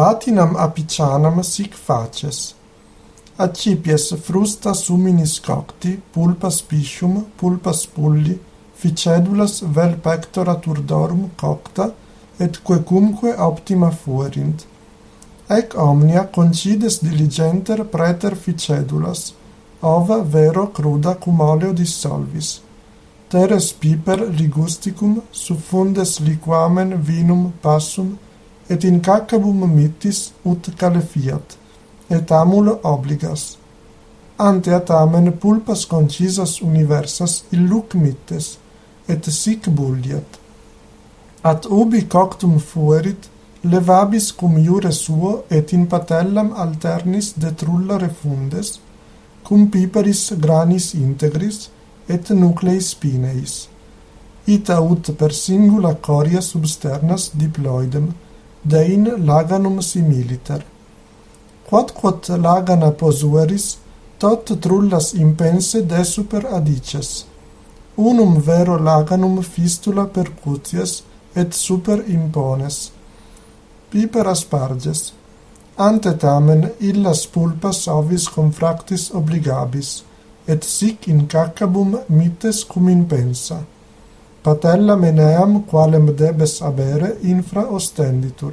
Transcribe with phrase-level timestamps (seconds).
[0.00, 2.54] Patinam apicianam sic faces.
[3.38, 8.38] Acipies frusta suminis cocti, pulpas piscium, pulpas pulli,
[8.80, 11.92] ficedulas vel pectora turdorum cocta,
[12.38, 14.64] et quecumque optima fuerint.
[15.58, 19.34] Ec omnia concides diligenter preter ficedulas,
[19.82, 22.62] ova vero cruda cum oleo dissolvis.
[23.28, 28.16] Teres piper ligusticum suffundes liquamen vinum passum
[28.72, 31.56] et in cacabum mittis ut calefiat,
[32.16, 33.56] et amul obligas.
[34.38, 38.58] Ante atamen pulpas concisas universas illuc mittes,
[39.08, 40.38] et sic bulliat.
[41.42, 43.28] At ubi coctum fuerit,
[43.64, 48.78] levabis cum iure suo et in patellam alternis detrulla refundes,
[49.44, 51.68] cum piperis granis integris
[52.08, 53.68] et nuclei spineis.
[54.46, 58.12] Ita ut per singula coria substernas diploidem,
[58.64, 60.64] dein laganum similiter.
[61.68, 63.78] Quod quod lagana posueris,
[64.18, 67.24] tot trullas impense de super adices.
[67.96, 71.02] Unum vero laganum fistula percutias
[71.34, 72.90] et super impones.
[73.90, 75.12] Piper asparges.
[75.78, 80.02] Ante tamen illas pulpas ovis confractis obligabis,
[80.46, 83.64] et sic in cacabum mites cum impensa.
[84.42, 88.52] Patella meneam qualem debes abere infra ostenditur.